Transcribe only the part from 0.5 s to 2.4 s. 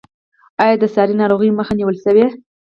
آیا د ساري ناروغیو مخه نیول شوې؟